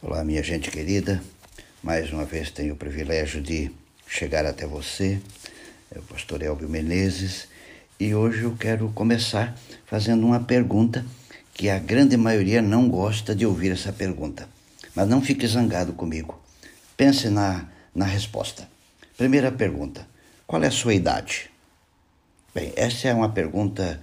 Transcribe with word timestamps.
Olá, 0.00 0.22
minha 0.22 0.44
gente 0.44 0.70
querida. 0.70 1.20
Mais 1.82 2.12
uma 2.12 2.24
vez 2.24 2.52
tenho 2.52 2.74
o 2.74 2.76
privilégio 2.76 3.42
de 3.42 3.68
chegar 4.06 4.46
até 4.46 4.64
você, 4.64 5.20
é 5.92 5.98
o 5.98 6.02
pastor 6.02 6.40
Elvio 6.40 6.68
Menezes, 6.68 7.48
e 7.98 8.14
hoje 8.14 8.44
eu 8.44 8.54
quero 8.56 8.92
começar 8.94 9.58
fazendo 9.86 10.24
uma 10.24 10.38
pergunta 10.38 11.04
que 11.52 11.68
a 11.68 11.80
grande 11.80 12.16
maioria 12.16 12.62
não 12.62 12.88
gosta 12.88 13.34
de 13.34 13.44
ouvir 13.44 13.72
essa 13.72 13.92
pergunta. 13.92 14.48
Mas 14.94 15.08
não 15.08 15.20
fique 15.20 15.44
zangado 15.48 15.92
comigo. 15.92 16.40
Pense 16.96 17.28
na, 17.28 17.68
na 17.92 18.04
resposta. 18.04 18.68
Primeira 19.16 19.50
pergunta: 19.50 20.06
qual 20.46 20.62
é 20.62 20.68
a 20.68 20.70
sua 20.70 20.94
idade? 20.94 21.50
Bem, 22.54 22.72
essa 22.76 23.08
é 23.08 23.12
uma 23.12 23.30
pergunta 23.30 24.00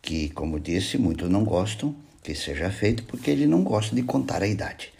que, 0.00 0.30
como 0.30 0.58
disse, 0.58 0.96
muitos 0.96 1.28
não 1.28 1.44
gostam 1.44 1.94
que 2.22 2.34
seja 2.34 2.70
feita 2.70 3.02
porque 3.06 3.30
ele 3.30 3.46
não 3.46 3.62
gosta 3.62 3.94
de 3.94 4.02
contar 4.02 4.42
a 4.42 4.46
idade. 4.46 4.93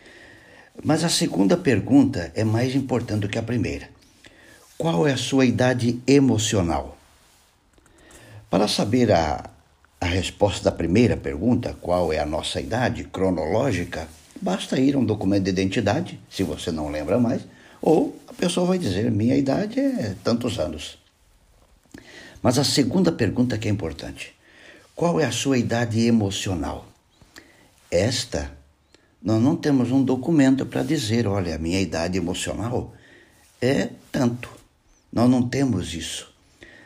Mas 0.82 1.04
a 1.04 1.08
segunda 1.08 1.56
pergunta 1.56 2.32
é 2.34 2.42
mais 2.42 2.74
importante 2.74 3.20
do 3.20 3.28
que 3.28 3.38
a 3.38 3.42
primeira. 3.42 3.88
Qual 4.76 5.06
é 5.06 5.12
a 5.12 5.16
sua 5.16 5.46
idade 5.46 6.00
emocional? 6.06 6.98
Para 8.50 8.66
saber 8.66 9.12
a, 9.12 9.50
a 10.00 10.06
resposta 10.06 10.64
da 10.64 10.72
primeira 10.72 11.16
pergunta, 11.16 11.76
qual 11.80 12.12
é 12.12 12.18
a 12.18 12.26
nossa 12.26 12.60
idade 12.60 13.04
cronológica, 13.04 14.08
basta 14.40 14.78
ir 14.78 14.96
a 14.96 14.98
um 14.98 15.04
documento 15.04 15.44
de 15.44 15.50
identidade, 15.50 16.20
se 16.28 16.42
você 16.42 16.70
não 16.70 16.90
lembra 16.90 17.18
mais, 17.18 17.42
ou 17.80 18.18
a 18.26 18.32
pessoa 18.32 18.66
vai 18.66 18.78
dizer: 18.78 19.10
minha 19.10 19.36
idade 19.36 19.78
é 19.78 20.16
tantos 20.24 20.58
anos. 20.58 20.98
Mas 22.42 22.58
a 22.58 22.64
segunda 22.64 23.12
pergunta 23.12 23.56
que 23.56 23.68
é 23.68 23.70
importante: 23.70 24.34
qual 24.94 25.20
é 25.20 25.24
a 25.24 25.32
sua 25.32 25.56
idade 25.56 26.04
emocional? 26.06 26.86
Esta 27.90 28.50
nós 29.24 29.42
não 29.42 29.56
temos 29.56 29.90
um 29.90 30.04
documento 30.04 30.66
para 30.66 30.82
dizer, 30.82 31.26
olha, 31.26 31.54
a 31.54 31.58
minha 31.58 31.80
idade 31.80 32.18
emocional 32.18 32.92
é 33.58 33.88
tanto. 34.12 34.50
Nós 35.10 35.30
não 35.30 35.48
temos 35.48 35.94
isso. 35.94 36.30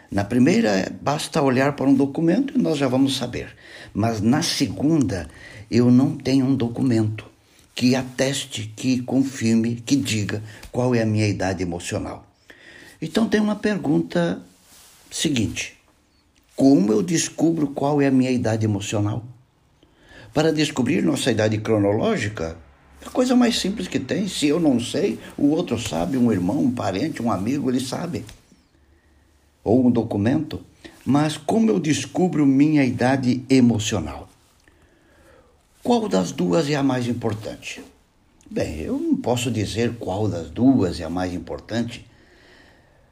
Na 0.09 0.23
primeira, 0.23 0.97
basta 1.03 1.43
olhar 1.43 1.75
para 1.75 1.89
um 1.89 1.95
documento 1.95 2.57
e 2.57 2.63
nós 2.63 2.79
já 2.79 2.87
vamos 2.87 3.17
saber. 3.17 3.57
Mas 3.93 4.21
na 4.21 4.41
segunda, 4.41 5.29
eu 5.69 5.91
não 5.91 6.17
tenho 6.17 6.47
um 6.47 6.55
documento 6.55 7.27
que 7.75 7.97
ateste, 7.97 8.73
que 8.75 9.03
confirme, 9.03 9.75
que 9.75 9.97
diga 9.97 10.41
qual 10.71 10.95
é 10.95 11.03
a 11.03 11.07
minha 11.07 11.27
idade 11.27 11.65
emocional. 11.65 12.25
Então 13.03 13.29
tem 13.29 13.41
uma 13.41 13.57
pergunta 13.57 14.41
seguinte: 15.11 15.77
como 16.55 16.93
eu 16.93 17.03
descubro 17.03 17.69
qual 17.69 18.01
é 18.01 18.07
a 18.07 18.13
minha 18.13 18.31
idade 18.31 18.65
emocional? 18.65 19.25
Para 20.39 20.53
descobrir 20.53 21.03
nossa 21.03 21.33
idade 21.33 21.59
cronológica, 21.59 22.57
é 23.03 23.09
a 23.09 23.11
coisa 23.11 23.35
mais 23.35 23.59
simples 23.59 23.89
que 23.89 23.99
tem. 23.99 24.29
Se 24.29 24.47
eu 24.47 24.61
não 24.61 24.79
sei, 24.79 25.19
o 25.37 25.49
outro 25.49 25.77
sabe, 25.81 26.17
um 26.17 26.31
irmão, 26.31 26.61
um 26.61 26.71
parente, 26.71 27.21
um 27.21 27.33
amigo, 27.33 27.69
ele 27.69 27.81
sabe. 27.81 28.25
Ou 29.65 29.85
um 29.85 29.91
documento. 29.91 30.61
Mas 31.05 31.37
como 31.37 31.73
eu 31.73 31.81
descubro 31.81 32.47
minha 32.47 32.85
idade 32.85 33.45
emocional? 33.51 34.29
Qual 35.83 36.09
das 36.09 36.31
duas 36.31 36.71
é 36.71 36.77
a 36.77 36.85
mais 36.85 37.09
importante? 37.09 37.83
Bem, 38.49 38.79
eu 38.79 38.97
não 38.97 39.17
posso 39.17 39.51
dizer 39.51 39.97
qual 39.99 40.29
das 40.29 40.51
duas 40.51 41.01
é 41.01 41.05
a 41.05 41.11
mais 41.11 41.35
importante. 41.35 42.07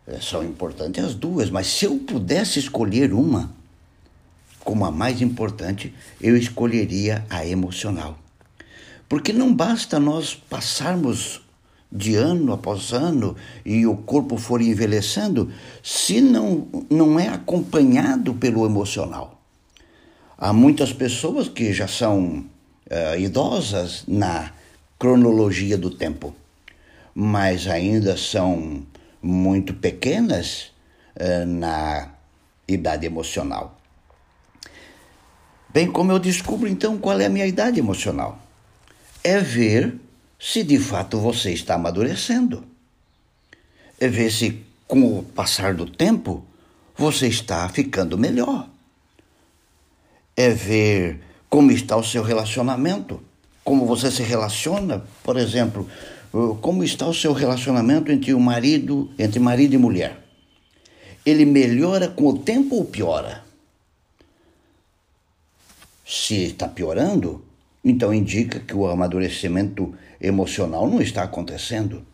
É, 0.07 0.21
são 0.21 0.45
importantes 0.45 1.03
as 1.03 1.17
duas, 1.17 1.51
mas 1.51 1.67
se 1.67 1.87
eu 1.87 1.99
pudesse 1.99 2.61
escolher 2.61 3.13
uma, 3.13 3.53
como 4.67 4.85
a 4.85 4.91
mais 4.91 5.23
importante, 5.23 5.95
eu 6.21 6.37
escolheria 6.37 7.25
a 7.31 7.47
emocional. 7.47 8.19
Porque 9.09 9.33
não 9.33 9.55
basta 9.55 10.01
nós 10.01 10.35
passarmos 10.35 11.41
de 11.91 12.17
ano 12.17 12.53
após 12.53 12.93
ano 12.93 13.37
e 13.65 13.87
o 13.87 13.97
corpo 13.97 14.37
for 14.37 14.61
envelhecendo 14.61 15.53
se 15.85 16.21
não, 16.21 16.67
não 16.91 17.19
é 17.19 17.29
acompanhado 17.29 18.35
pelo 18.35 18.67
emocional. 18.67 19.41
Há 20.37 20.53
muitas 20.53 20.93
pessoas 20.93 21.49
que 21.49 21.73
já 21.73 21.87
são 21.87 22.45
uh, 22.91 23.19
idosas 23.21 24.03
na 24.09 24.51
cronologia 24.99 25.79
do 25.79 25.91
tempo, 25.93 26.35
mas 27.15 27.69
ainda 27.69 28.17
são 28.17 28.83
muito 29.23 29.75
pequenas 29.75 30.73
uh, 31.15 31.47
na 31.47 32.11
idade 32.67 33.07
emocional. 33.07 33.77
Bem 35.69 35.91
como 35.91 36.13
eu 36.13 36.19
descubro 36.19 36.69
então 36.69 36.99
qual 36.99 37.21
é 37.21 37.27
a 37.27 37.31
minha 37.31 37.47
idade 37.47 37.79
emocional. 37.79 38.39
É 39.23 39.39
ver 39.39 39.95
se 40.39 40.63
de 40.63 40.79
fato 40.79 41.19
você 41.19 41.53
está 41.53 41.75
amadurecendo. 41.75 42.65
É 43.99 44.09
ver 44.09 44.31
se 44.31 44.65
com 44.87 45.19
o 45.19 45.23
passar 45.23 45.75
do 45.75 45.87
tempo 45.87 46.45
você 46.97 47.27
está 47.27 47.69
ficando 47.69 48.17
melhor. 48.17 48.69
É 50.37 50.51
ver 50.51 51.21
como 51.49 51.71
está 51.73 51.97
o 51.97 52.05
seu 52.05 52.23
relacionamento, 52.23 53.23
como 53.65 53.87
você 53.87 54.11
se 54.11 54.23
relaciona, 54.23 55.03
por 55.23 55.37
exemplo, 55.37 55.89
como 56.61 56.85
está 56.85 57.07
o 57.07 57.15
seu 57.15 57.33
relacionamento 57.33 58.13
entre 58.13 58.35
o 58.35 58.41
marido, 58.41 59.11
entre 59.19 59.41
marido 59.41 59.75
e 59.75 59.79
mulher. 59.79 60.23
Ele 61.25 61.45
melhora 61.45 62.09
com 62.09 62.27
o 62.27 62.39
tempo 62.39 62.77
ou 62.77 62.85
piora? 62.85 63.46
Se 66.09 66.45
está 66.45 66.69
piorando, 66.69 67.45
então 67.85 68.15
indica 68.15 68.61
que 68.61 68.73
o 68.73 68.87
amadurecimento 68.87 69.93
emocional 70.21 70.89
não 70.89 71.03
está 71.03 71.25
acontecendo. 71.25 72.07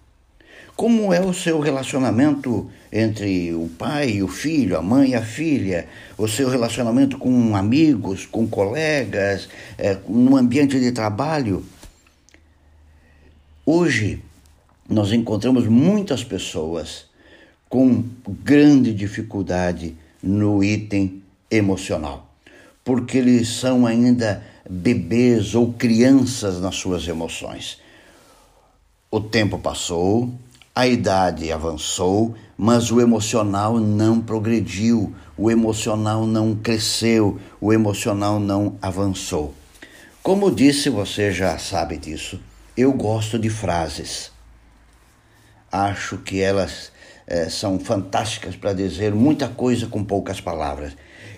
Como 0.74 1.12
é 1.12 1.20
o 1.20 1.34
seu 1.34 1.60
relacionamento 1.60 2.70
entre 2.90 3.52
o 3.52 3.68
pai 3.78 4.12
e 4.12 4.22
o 4.22 4.28
filho, 4.28 4.78
a 4.78 4.82
mãe 4.82 5.10
e 5.10 5.14
a 5.14 5.20
filha, 5.20 5.86
o 6.16 6.26
seu 6.26 6.48
relacionamento 6.48 7.18
com 7.18 7.54
amigos, 7.54 8.24
com 8.24 8.48
colegas, 8.48 9.50
é, 9.76 9.98
no 10.08 10.38
ambiente 10.38 10.80
de 10.80 10.90
trabalho? 10.90 11.62
Hoje, 13.66 14.22
nós 14.88 15.12
encontramos 15.12 15.66
muitas 15.66 16.24
pessoas 16.24 17.04
com 17.68 18.02
grande 18.26 18.94
dificuldade 18.94 19.94
no 20.22 20.64
item 20.64 21.22
emocional 21.50 22.31
porque 22.84 23.18
eles 23.18 23.48
são 23.48 23.86
ainda 23.86 24.42
bebês 24.68 25.54
ou 25.54 25.72
crianças 25.72 26.60
nas 26.60 26.76
suas 26.76 27.06
emoções. 27.06 27.78
O 29.10 29.20
tempo 29.20 29.58
passou, 29.58 30.32
a 30.74 30.86
idade 30.86 31.52
avançou, 31.52 32.34
mas 32.56 32.90
o 32.90 33.00
emocional 33.00 33.78
não 33.78 34.20
progrediu, 34.20 35.14
o 35.36 35.50
emocional 35.50 36.26
não 36.26 36.54
cresceu, 36.54 37.38
o 37.60 37.72
emocional 37.72 38.40
não 38.40 38.76
avançou. 38.80 39.54
Como 40.22 40.54
disse, 40.54 40.88
você 40.88 41.32
já 41.32 41.58
sabe 41.58 41.98
disso, 41.98 42.40
eu 42.76 42.92
gosto 42.92 43.38
de 43.38 43.50
frases. 43.50 44.30
Acho 45.70 46.18
que 46.18 46.40
elas 46.40 46.91
é, 47.32 47.48
são 47.48 47.78
fantásticas 47.78 48.56
para 48.56 48.74
dizer 48.74 49.14
muita 49.14 49.48
coisa 49.48 49.86
com 49.86 50.04
poucas 50.04 50.38
palavras. 50.38 50.92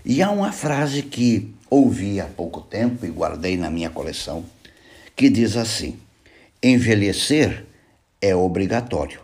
E 0.04 0.20
há 0.20 0.28
uma 0.28 0.50
frase 0.50 1.02
que 1.02 1.54
ouvi 1.70 2.20
há 2.20 2.24
pouco 2.24 2.60
tempo 2.60 3.06
e 3.06 3.10
guardei 3.10 3.56
na 3.56 3.70
minha 3.70 3.88
coleção, 3.88 4.44
que 5.14 5.30
diz 5.30 5.56
assim: 5.56 5.96
envelhecer 6.60 7.64
é 8.20 8.34
obrigatório, 8.34 9.20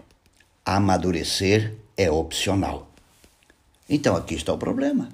amadurecer 0.64 1.74
é 1.96 2.08
opcional. 2.08 2.88
Então 3.88 4.14
aqui 4.14 4.36
está 4.36 4.52
o 4.52 4.58
problema. 4.58 5.08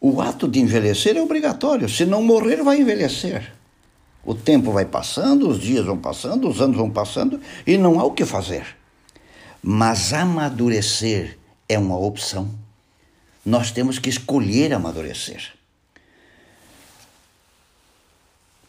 O 0.00 0.20
ato 0.20 0.46
de 0.46 0.60
envelhecer 0.60 1.16
é 1.16 1.20
obrigatório, 1.20 1.88
se 1.88 2.06
não 2.06 2.22
morrer, 2.22 2.62
vai 2.62 2.80
envelhecer. 2.80 3.52
O 4.24 4.36
tempo 4.36 4.70
vai 4.70 4.84
passando, 4.84 5.48
os 5.48 5.58
dias 5.58 5.84
vão 5.84 5.98
passando, 5.98 6.48
os 6.48 6.60
anos 6.60 6.76
vão 6.76 6.90
passando 6.90 7.40
e 7.66 7.76
não 7.76 7.98
há 7.98 8.04
o 8.04 8.12
que 8.12 8.24
fazer. 8.24 8.77
Mas 9.62 10.12
amadurecer 10.12 11.38
é 11.68 11.78
uma 11.78 11.98
opção. 11.98 12.50
Nós 13.44 13.70
temos 13.70 13.98
que 13.98 14.08
escolher 14.08 14.72
amadurecer. 14.72 15.52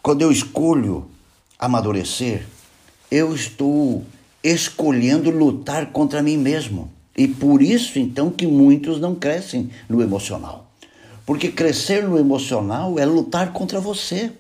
Quando 0.02 0.22
eu 0.22 0.32
escolho 0.32 1.10
amadurecer, 1.58 2.46
eu 3.12 3.36
estou 3.36 4.06
escolhendo 4.44 5.30
lutar 5.30 5.88
contra 5.92 6.24
mim 6.24 6.38
mesmo. 6.38 6.92
E 7.16 7.28
por 7.28 7.62
isso, 7.62 8.00
então, 8.00 8.32
que 8.32 8.48
muitos 8.48 9.00
não 9.00 9.14
crescem 9.14 9.70
no 9.90 10.02
emocional. 10.02 10.72
Porque 11.26 11.52
crescer 11.52 12.08
no 12.08 12.18
emocional 12.18 12.98
é 12.98 13.06
lutar 13.06 13.52
contra 13.52 13.80
você 13.80 14.32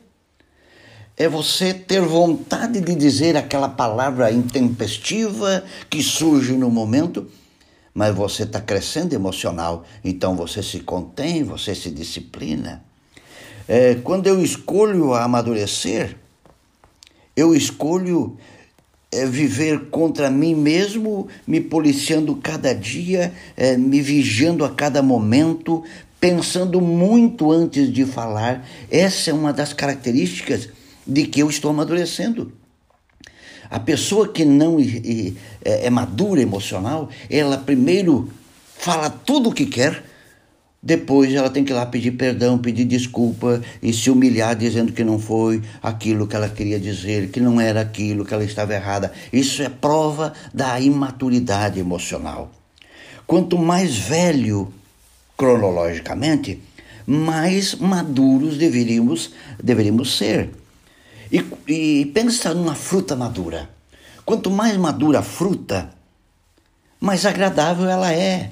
é 1.19 1.27
você 1.27 1.73
ter 1.73 2.01
vontade 2.01 2.79
de 2.79 2.95
dizer 2.95 3.35
aquela 3.35 3.67
palavra 3.67 4.31
intempestiva 4.31 5.65
que 5.89 6.01
surge 6.01 6.53
no 6.53 6.71
momento, 6.71 7.27
mas 7.93 8.15
você 8.15 8.43
está 8.43 8.61
crescendo 8.61 9.13
emocional, 9.13 9.85
então 10.01 10.33
você 10.33 10.63
se 10.63 10.79
contém, 10.79 11.43
você 11.43 11.75
se 11.75 11.91
disciplina. 11.91 12.81
É, 13.67 13.95
quando 13.95 14.27
eu 14.27 14.41
escolho 14.41 15.13
amadurecer, 15.13 16.15
Eu 17.35 17.55
escolho 17.55 18.37
é, 19.11 19.25
viver 19.25 19.89
contra 19.89 20.29
mim 20.29 20.53
mesmo, 20.53 21.29
me 21.47 21.61
policiando 21.61 22.35
cada 22.35 22.73
dia, 22.75 23.33
é, 23.55 23.77
me 23.77 24.01
vigiando 24.01 24.65
a 24.65 24.69
cada 24.69 25.01
momento, 25.01 25.81
pensando 26.19 26.81
muito 26.81 27.49
antes 27.49 27.93
de 27.93 28.05
falar. 28.05 28.67
Essa 28.91 29.29
é 29.29 29.33
uma 29.33 29.53
das 29.53 29.71
características 29.71 30.67
de 31.09 31.25
que 31.25 31.39
eu 31.41 31.49
estou 31.49 31.71
amadurecendo. 31.71 32.53
A 33.69 33.79
pessoa 33.79 34.27
que 34.27 34.45
não 34.45 34.79
é, 34.79 35.85
é 35.85 35.89
madura 35.89 36.41
emocional, 36.41 37.09
ela 37.29 37.57
primeiro 37.57 38.31
fala 38.77 39.09
tudo 39.09 39.49
o 39.49 39.53
que 39.53 39.65
quer, 39.65 40.03
depois 40.81 41.33
ela 41.33 41.49
tem 41.49 41.63
que 41.63 41.73
ir 41.73 41.75
lá 41.75 41.85
pedir 41.85 42.11
perdão, 42.11 42.57
pedir 42.57 42.85
desculpa 42.85 43.61
e 43.83 43.91
se 43.91 44.09
humilhar 44.09 44.55
dizendo 44.55 44.93
que 44.93 45.03
não 45.03 45.19
foi 45.19 45.61
aquilo 45.83 46.25
que 46.25 46.35
ela 46.35 46.47
queria 46.47 46.79
dizer, 46.79 47.29
que 47.29 47.41
não 47.41 47.59
era 47.59 47.81
aquilo, 47.81 48.23
que 48.23 48.33
ela 48.33 48.45
estava 48.45 48.73
errada. 48.73 49.11
Isso 49.31 49.61
é 49.61 49.67
prova 49.67 50.33
da 50.53 50.79
imaturidade 50.79 51.79
emocional. 51.79 52.49
Quanto 53.27 53.57
mais 53.57 53.97
velho 53.97 54.73
cronologicamente, 55.37 56.61
mais 57.05 57.75
maduros 57.75 58.57
deveríamos, 58.57 59.31
deveríamos 59.61 60.17
ser. 60.17 60.49
E, 61.31 61.45
e 61.67 62.05
pensa 62.07 62.53
numa 62.53 62.75
fruta 62.75 63.15
madura. 63.15 63.69
Quanto 64.25 64.49
mais 64.49 64.77
madura 64.77 65.19
a 65.19 65.23
fruta, 65.23 65.89
mais 66.99 67.25
agradável 67.25 67.89
ela 67.89 68.13
é 68.13 68.51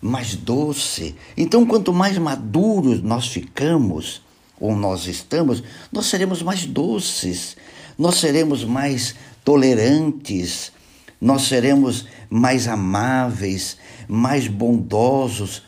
mais 0.00 0.34
doce. 0.34 1.14
Então, 1.36 1.66
quanto 1.66 1.92
mais 1.92 2.16
maduros 2.18 3.02
nós 3.02 3.26
ficamos, 3.28 4.22
ou 4.58 4.74
nós 4.74 5.06
estamos, 5.06 5.62
nós 5.92 6.06
seremos 6.06 6.42
mais 6.42 6.64
doces, 6.64 7.56
nós 7.98 8.16
seremos 8.16 8.64
mais 8.64 9.14
tolerantes, 9.44 10.72
nós 11.20 11.42
seremos 11.42 12.06
mais 12.28 12.68
amáveis, 12.68 13.76
mais 14.08 14.48
bondosos. 14.48 15.62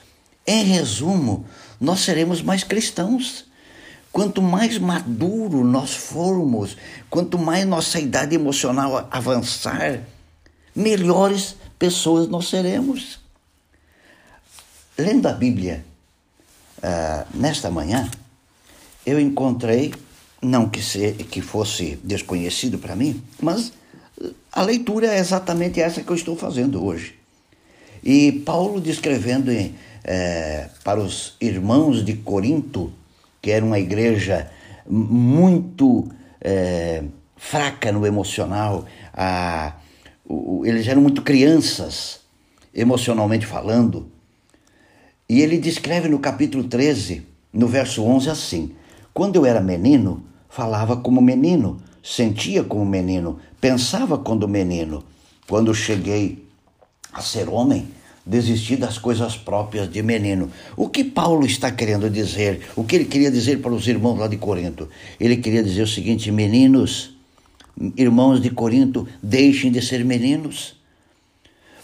Em 0.47 0.65
resumo, 0.65 1.45
nós 1.81 2.01
seremos 2.01 2.43
mais 2.43 2.65
cristãos. 2.65 3.48
Quanto 4.13 4.43
mais 4.43 4.79
maduro 4.79 5.63
nós 5.65 5.95
formos, 5.95 6.77
quanto 7.11 7.39
mais 7.39 7.67
nossa 7.67 8.01
idade 8.01 8.35
emocional 8.35 9.07
avançar, 9.11 10.01
melhores 10.75 11.57
pessoas 11.79 12.29
nós 12.29 12.49
seremos. 12.49 13.21
Lendo 14.97 15.27
a 15.27 15.33
Bíblia 15.33 15.85
uh, 16.79 17.39
nesta 17.39 17.71
manhã, 17.71 18.11
eu 19.07 19.21
encontrei, 19.21 19.95
não 20.43 20.69
que, 20.69 20.83
se, 20.83 21.13
que 21.13 21.41
fosse 21.41 21.99
desconhecido 22.03 22.79
para 22.79 22.97
mim, 22.97 23.23
mas 23.41 23.73
a 24.53 24.63
leitura 24.63 25.07
é 25.15 25.19
exatamente 25.19 25.81
essa 25.81 26.03
que 26.03 26.11
eu 26.11 26.17
estou 26.17 26.37
fazendo 26.37 26.85
hoje. 26.85 27.15
E 28.03 28.33
Paulo 28.45 28.81
descrevendo 28.81 29.51
em, 29.51 29.75
eh, 30.05 30.69
para 30.85 31.01
os 31.01 31.37
irmãos 31.41 32.05
de 32.05 32.15
Corinto, 32.15 32.93
que 33.41 33.51
era 33.51 33.65
uma 33.65 33.79
igreja 33.79 34.51
muito 34.89 36.09
eh, 36.41 37.05
fraca 37.37 37.93
no 37.93 38.07
emocional, 38.07 38.85
a, 39.13 39.75
o, 40.25 40.65
eles 40.65 40.87
eram 40.87 41.03
muito 41.03 41.23
crianças, 41.23 42.21
emocionalmente 42.75 43.47
falando, 43.47 44.11
e 45.29 45.43
ele 45.43 45.59
descreve 45.59 46.09
no 46.09 46.19
capítulo 46.19 46.65
13, 46.65 47.27
no 47.53 47.69
verso 47.69 48.03
11, 48.03 48.31
assim: 48.31 48.73
Quando 49.13 49.37
eu 49.37 49.45
era 49.45 49.61
menino, 49.61 50.25
falava 50.49 50.97
como 50.97 51.21
menino, 51.21 51.83
sentia 52.03 52.65
como 52.65 52.85
menino, 52.85 53.39
pensava 53.61 54.17
quando 54.17 54.49
menino. 54.49 55.05
Quando 55.47 55.75
cheguei 55.75 56.47
a 57.13 57.23
ser 57.23 57.49
homem, 57.49 57.89
desisti 58.29 58.77
das 58.77 58.99
coisas 58.99 59.37
próprias 59.37 59.91
de 59.91 60.03
menino. 60.03 60.51
O 60.77 60.89
que 60.89 61.03
Paulo 61.03 61.47
está 61.47 61.71
querendo 61.73 62.11
dizer? 62.11 62.61
O 62.77 62.85
que 62.85 62.97
ele 62.97 63.07
queria 63.07 63.31
dizer 63.31 63.61
para 63.61 63.73
os 63.73 63.89
irmãos 63.89 64.19
lá 64.19 64.29
de 64.29 64.37
Corinto? 64.37 64.89
Ele 65.19 65.39
queria 65.39 65.63
dizer 65.63 65.83
o 65.83 65.87
seguinte: 65.87 66.31
meninos, 66.31 67.17
irmãos 67.97 68.41
de 68.43 68.51
Corinto, 68.51 69.09
deixem 69.23 69.73
de 69.73 69.81
ser 69.81 70.05
meninos. 70.05 70.77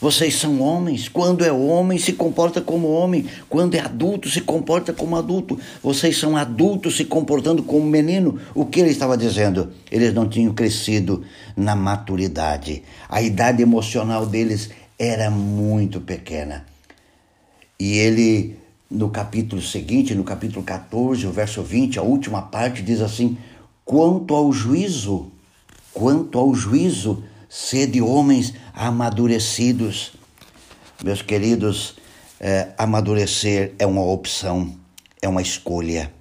Vocês 0.01 0.35
são 0.35 0.61
homens. 0.61 1.09
Quando 1.09 1.43
é 1.47 1.51
homem, 1.51 1.97
se 1.97 2.13
comporta 2.13 2.61
como 2.61 2.91
homem. 2.91 3.25
Quando 3.49 3.75
é 3.75 3.81
adulto, 3.81 4.29
se 4.29 4.43
comporta 4.43 4.93
como 4.93 5.17
adulto. 5.17 5.59
Vocês 5.83 6.19
são 6.19 6.37
adultos 6.37 6.99
se 6.99 7.07
comportando 7.07 7.63
como 7.63 7.87
menino. 7.87 8.39
O 8.55 8.67
que 8.67 8.81
ele 8.81 8.91
estava 8.91 9.17
dizendo? 9.17 9.73
Eles 9.91 10.13
não 10.13 10.29
tinham 10.29 10.53
crescido 10.53 11.25
na 11.57 11.75
maturidade. 11.75 12.83
A 13.09 13.23
idade 13.23 13.63
emocional 13.63 14.27
deles 14.27 14.69
era 14.99 15.31
muito 15.31 16.01
pequena. 16.01 16.65
E 17.79 17.99
ele, 17.99 18.57
no 18.91 19.11
capítulo 19.11 19.61
seguinte, 19.61 20.15
no 20.15 20.25
capítulo 20.25 20.65
14, 20.65 21.27
o 21.27 21.33
verso 21.33 21.63
20, 21.63 21.99
a 21.99 22.03
última 22.03 22.43
parte, 22.43 22.83
diz 22.83 23.01
assim: 23.01 23.37
quanto 23.85 24.35
ao 24.35 24.53
juízo, 24.53 25.31
quanto 25.93 26.39
ao 26.39 26.55
juízo, 26.55 27.25
sede 27.49 28.01
homens 28.01 28.55
amadurecidos. 28.73 30.13
Meus 31.03 31.23
queridos, 31.23 31.97
é, 32.41 32.69
amadurecer 32.79 33.75
é 33.79 33.87
uma 33.87 34.03
opção, 34.03 34.75
é 35.21 35.29
uma 35.29 35.43
escolha. 35.43 36.13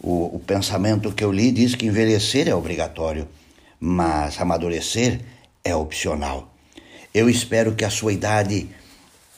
O, 0.00 0.36
o 0.36 0.38
pensamento 0.38 1.12
que 1.12 1.24
eu 1.24 1.32
li 1.32 1.50
diz 1.50 1.74
que 1.74 1.86
envelhecer 1.86 2.48
é 2.48 2.54
obrigatório, 2.54 3.28
mas 3.80 4.40
amadurecer 4.40 5.20
é 5.64 5.74
opcional. 5.74 6.53
Eu 7.14 7.30
espero 7.30 7.74
que 7.74 7.84
a 7.84 7.90
sua 7.90 8.12
idade 8.12 8.68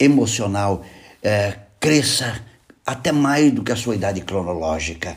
emocional 0.00 0.82
é, 1.22 1.56
cresça 1.78 2.40
até 2.84 3.12
mais 3.12 3.52
do 3.52 3.62
que 3.62 3.70
a 3.70 3.76
sua 3.76 3.94
idade 3.94 4.22
cronológica. 4.22 5.16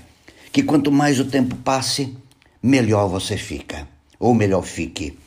Que 0.52 0.62
quanto 0.62 0.92
mais 0.92 1.20
o 1.20 1.26
tempo 1.26 1.56
passe, 1.56 2.16
melhor 2.62 3.08
você 3.08 3.38
fica, 3.38 3.88
ou 4.20 4.34
melhor 4.34 4.62
fique 4.64 5.18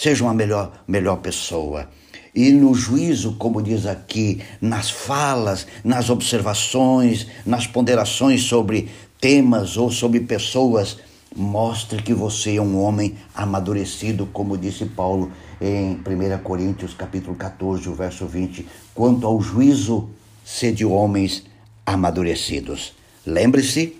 seja 0.00 0.24
uma 0.24 0.32
melhor, 0.32 0.72
melhor 0.88 1.16
pessoa. 1.16 1.90
E 2.34 2.50
no 2.52 2.74
juízo, 2.74 3.34
como 3.34 3.60
diz 3.60 3.84
aqui, 3.84 4.40
nas 4.58 4.90
falas, 4.90 5.66
nas 5.84 6.08
observações, 6.08 7.26
nas 7.44 7.66
ponderações 7.66 8.44
sobre 8.44 8.88
temas 9.20 9.76
ou 9.76 9.90
sobre 9.90 10.20
pessoas, 10.20 10.96
mostre 11.36 12.02
que 12.02 12.14
você 12.14 12.56
é 12.56 12.62
um 12.62 12.80
homem 12.80 13.14
amadurecido, 13.34 14.26
como 14.32 14.56
disse 14.56 14.86
Paulo 14.86 15.30
em 15.60 15.94
1 15.94 16.38
Coríntios 16.42 16.94
capítulo 16.94 17.36
14, 17.36 17.88
o 17.88 17.94
verso 17.94 18.26
20, 18.26 18.66
quanto 18.94 19.26
ao 19.26 19.40
juízo, 19.40 20.08
sede 20.44 20.84
homens 20.84 21.44
amadurecidos. 21.84 22.94
Lembre-se, 23.26 23.96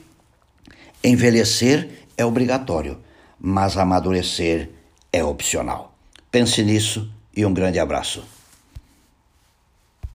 envelhecer 1.05 2.07
é 2.17 2.25
obrigatório, 2.25 2.99
mas 3.39 3.77
amadurecer 3.77 4.71
é 5.13 5.23
opcional. 5.23 5.95
Pense 6.31 6.63
nisso 6.63 7.11
e 7.37 7.45
um 7.45 7.53
grande 7.53 7.79
abraço. 7.79 8.25